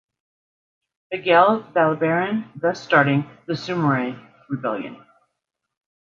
Miguel 1.11 1.71
Balberan, 1.75 2.59
thus 2.59 2.81
starting 2.83 3.29
the 3.45 3.53
Sumuroy 3.53 4.17
Rebellion. 4.49 4.97